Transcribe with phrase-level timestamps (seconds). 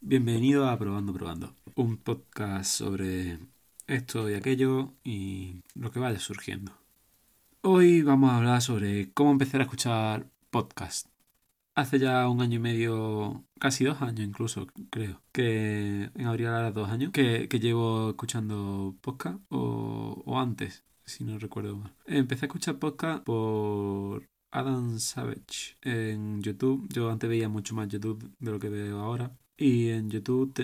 [0.00, 3.40] Bienvenido a Probando Probando, un podcast sobre
[3.88, 6.72] esto y aquello y lo que vaya surgiendo.
[7.62, 11.08] Hoy vamos a hablar sobre cómo empezar a escuchar podcast.
[11.74, 16.70] Hace ya un año y medio, casi dos años incluso, creo, que en abril ahora
[16.70, 21.92] dos años, que, llevo escuchando podcast o, o antes, si no recuerdo mal.
[22.06, 26.88] Empecé a escuchar podcast por Adam Savage en YouTube.
[26.88, 29.36] Yo antes veía mucho más YouTube de lo que veo ahora.
[29.58, 30.54] Y en YouTube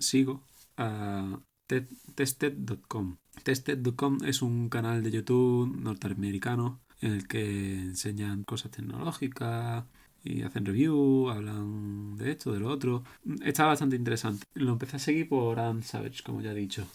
[0.00, 0.42] sigo
[0.76, 3.16] a tested.com.
[3.42, 9.84] Tested.com es un canal de YouTube norteamericano en el que enseñan cosas tecnológicas
[10.24, 13.04] y hacen review, hablan de esto, de lo otro.
[13.44, 14.44] Está bastante interesante.
[14.54, 16.86] Lo empecé a seguir por Adam Savage, como ya he dicho.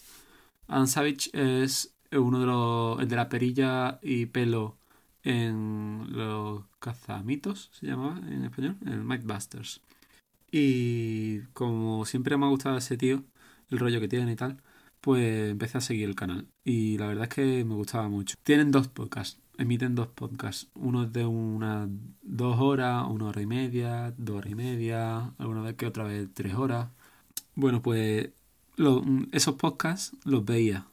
[0.68, 4.76] Adam Savage es uno de los el de la perilla y pelo
[5.24, 9.80] en los cazamitos, se llamaba en español, el Mike Busters.
[10.52, 13.24] Y como siempre me ha gustado ese tío,
[13.70, 14.62] el rollo que tiene y tal,
[15.00, 16.48] pues empecé a seguir el canal.
[16.64, 18.36] Y la verdad es que me gustaba mucho.
[18.44, 20.68] Tienen dos podcasts, emiten dos podcasts.
[20.74, 21.88] Uno es de unas
[22.22, 26.28] dos horas, una hora y media, dos horas y media, alguna vez que otra vez
[26.34, 26.88] tres horas.
[27.54, 28.30] Bueno, pues
[29.32, 30.86] esos podcasts los veía.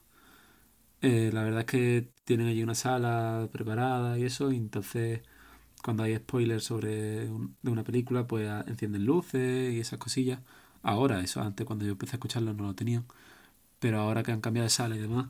[1.02, 5.20] Eh, la verdad es que tienen allí una sala preparada y eso, y entonces
[5.82, 10.40] cuando hay spoilers sobre de una película, pues encienden luces y esas cosillas.
[10.82, 13.04] Ahora, eso antes cuando yo empecé a escucharlo no lo tenían,
[13.78, 15.28] pero ahora que han cambiado de sala y demás,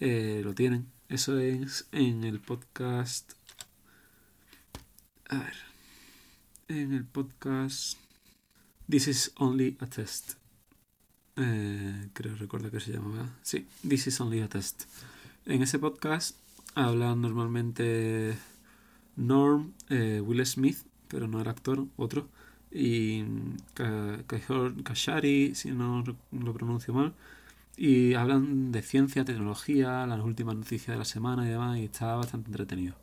[0.00, 0.90] eh, lo tienen.
[1.08, 3.32] Eso es en el podcast...
[5.28, 5.54] A ver.
[6.68, 7.98] En el podcast...
[8.88, 10.34] This is only a test.
[11.36, 13.30] Eh, creo recuerdo que se llamaba.
[13.42, 14.84] Sí, This is only a test.
[15.46, 16.36] En ese podcast
[16.74, 18.36] hablan normalmente
[19.16, 22.28] Norm, eh, Will Smith, pero no era actor, otro,
[22.70, 23.24] y
[24.82, 27.12] Kashari, si no lo pronuncio mal,
[27.76, 32.16] y hablan de ciencia, tecnología, las últimas noticias de la semana y demás, y está
[32.16, 32.94] bastante entretenido.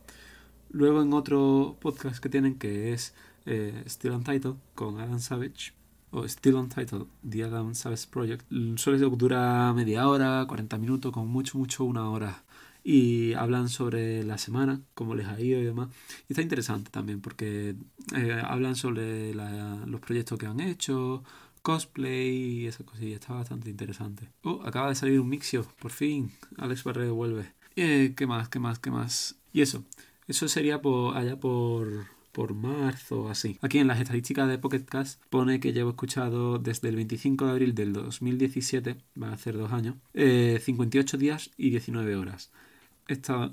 [0.70, 3.14] Luego en otro podcast que tienen que es
[3.46, 5.72] eh, Still Untitled con Adam Savage,
[6.12, 8.44] o Still Untitled, The Adam Savage Project,
[8.76, 12.42] suele durar media hora, 40 minutos, con mucho, mucho una hora
[12.82, 15.88] y hablan sobre la semana, cómo les ha ido y demás.
[16.28, 17.74] Y está interesante también porque
[18.16, 21.22] eh, hablan sobre los proyectos que han hecho,
[21.62, 23.20] cosplay y esas cosillas.
[23.20, 24.28] Está bastante interesante.
[24.42, 26.32] Oh, acaba de salir un mixio, por fin.
[26.58, 27.52] Alex Barredo vuelve.
[27.76, 28.48] Eh, ¿Qué más?
[28.48, 28.78] ¿Qué más?
[28.78, 29.36] ¿Qué más?
[29.52, 29.84] Y eso.
[30.26, 33.58] Eso sería por allá por por marzo así.
[33.60, 37.50] Aquí en las estadísticas de Pocket Cast pone que llevo escuchado desde el 25 de
[37.50, 42.52] abril del 2017, va a hacer dos años, 58 eh, días y 19 horas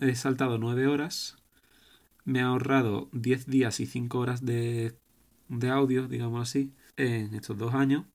[0.01, 1.37] he, saltado 9 horas,
[2.25, 4.95] me ha ahorrado 10 días y 5 horas de,
[5.49, 8.05] de audio, digamos así, en estos dos años.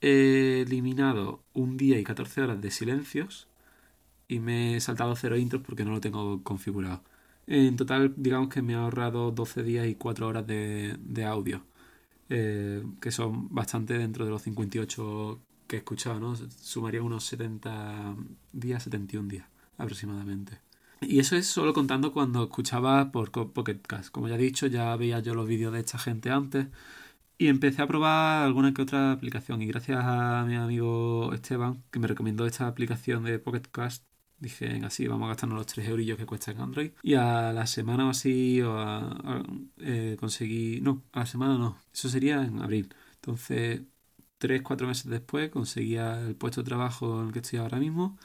[0.00, 3.48] He eliminado un día y 14 horas de silencios
[4.28, 7.02] y me he saltado cero intros porque no lo tengo configurado.
[7.46, 11.64] En total, digamos que me ha ahorrado 12 días y 4 horas de, de audio,
[12.30, 16.36] eh, que son bastante dentro de los 58 que he escuchado, ¿no?
[16.36, 18.16] Sumaría unos 70
[18.52, 19.46] días, 71 días
[19.80, 20.58] aproximadamente.
[21.00, 24.10] Y eso es solo contando cuando escuchaba por Pocket Cast.
[24.10, 26.66] Como ya he dicho, ya veía yo los vídeos de esta gente antes
[27.38, 29.62] y empecé a probar alguna que otra aplicación.
[29.62, 34.04] Y gracias a mi amigo Esteban, que me recomendó esta aplicación de Pocket Cast,
[34.38, 36.90] dije, así vamos a gastarnos los 3 eurillos que cuesta en Android.
[37.02, 38.60] Y a la semana o así
[39.78, 40.80] eh, conseguí...
[40.82, 41.78] No, a la semana no.
[41.94, 42.94] Eso sería en abril.
[43.14, 43.82] Entonces,
[44.38, 48.18] 3-4 meses después conseguía el puesto de trabajo en el que estoy ahora mismo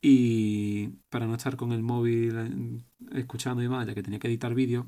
[0.00, 4.28] y para no estar con el móvil eh, escuchando y más, ya que tenía que
[4.28, 4.86] editar vídeos,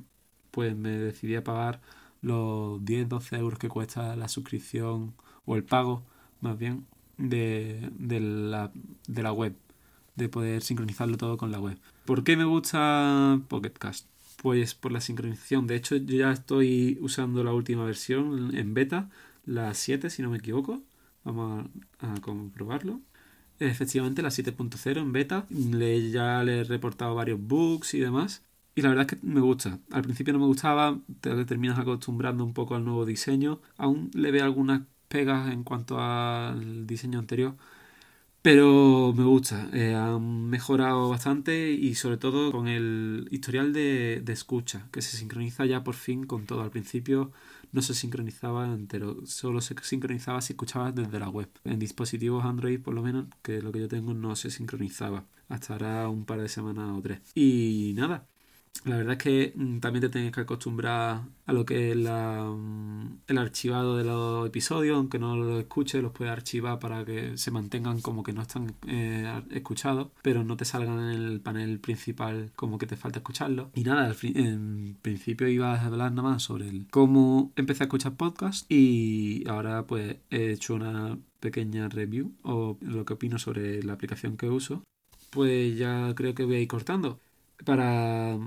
[0.51, 1.81] pues me decidí a pagar
[2.21, 5.15] los 10-12 euros que cuesta la suscripción
[5.45, 6.05] o el pago,
[6.41, 6.87] más bien,
[7.17, 8.73] de, de, la,
[9.07, 9.57] de la web,
[10.17, 11.79] de poder sincronizarlo todo con la web.
[12.05, 14.07] ¿Por qué me gusta Pocket Cast?
[14.43, 15.67] Pues por la sincronización.
[15.67, 19.11] De hecho, yo ya estoy usando la última versión en beta,
[19.45, 20.83] la 7 si no me equivoco.
[21.25, 21.67] Vamos
[21.99, 23.01] a comprobarlo
[23.59, 25.47] efectivamente la 7.0 en beta.
[25.51, 28.45] Ya le he reportado varios bugs y demás.
[28.75, 29.81] Y la verdad es que me gusta.
[29.91, 33.61] Al principio no me gustaba, te terminas acostumbrando un poco al nuevo diseño.
[33.77, 37.57] Aún le veo algunas pegas en cuanto al diseño anterior.
[38.51, 44.89] Pero me gusta, eh, han mejorado bastante y sobre todo con el historial de, escucha,
[44.91, 46.63] que se sincroniza ya por fin con todo.
[46.63, 47.31] Al principio
[47.73, 51.51] no se sincronizaba entero, solo se sincronizaba si escuchabas desde la web.
[51.65, 55.75] En dispositivos Android, por lo menos, que lo que yo tengo, no se sincronizaba hasta
[55.75, 57.21] ahora un par de semanas o tres.
[57.35, 58.27] Y nada,
[58.85, 62.45] La verdad es que mm, también te tienes que acostumbrar a lo que es la,
[62.45, 62.98] mm,
[63.29, 67.51] el archivado de los episodios, aunque no los escuches, los puedes archivar para que se
[67.51, 72.51] mantengan como que no están eh, escuchados, pero no te salgan en el panel principal
[72.57, 73.71] como que te falta escucharlo.
[73.75, 78.17] Y nada, en principio ibas a hablar nada más sobre el cómo empecé a escuchar
[78.17, 83.93] podcast y ahora pues he hecho una pequeña review o lo que opino sobre la
[83.93, 84.83] aplicación que uso.
[85.31, 87.21] Pues ya creo que voy a ir cortando.
[87.65, 88.39] Para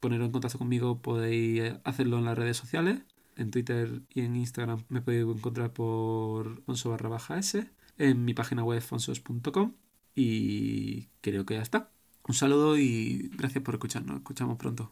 [0.00, 3.02] poneros en contacto conmigo podéis hacerlo en las redes sociales.
[3.36, 7.70] En Twitter y en Instagram me podéis encontrar por fonso barra baja s.
[7.98, 9.74] En mi página web fonsos.com.
[10.14, 11.90] Y creo que ya está.
[12.26, 14.16] Un saludo y gracias por escucharnos.
[14.18, 14.90] Escuchamos pronto.